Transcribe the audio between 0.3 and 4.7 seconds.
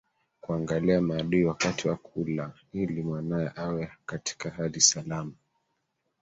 kuangalia maadui wakati wa kula ili mwanae awe katika